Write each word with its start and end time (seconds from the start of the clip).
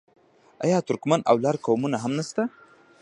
آیا 0.63 0.77
ترکمن 0.87 1.21
او 1.29 1.35
لر 1.43 1.55
قومونه 1.65 1.97
هم 2.03 2.11
نشته؟ 2.19 2.43